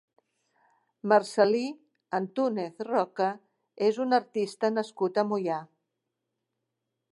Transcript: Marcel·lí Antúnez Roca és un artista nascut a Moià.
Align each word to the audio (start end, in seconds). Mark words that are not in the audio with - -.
Marcel·lí 1.11 1.61
Antúnez 2.19 2.81
Roca 2.89 3.29
és 3.89 4.01
un 4.07 4.19
artista 4.21 4.73
nascut 4.79 5.23
a 5.25 5.29
Moià. 5.35 5.63